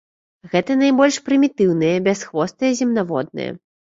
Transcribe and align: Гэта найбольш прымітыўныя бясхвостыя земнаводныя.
Гэта 0.53 0.77
найбольш 0.83 1.15
прымітыўныя 1.27 2.01
бясхвостыя 2.07 2.71
земнаводныя. 2.83 3.51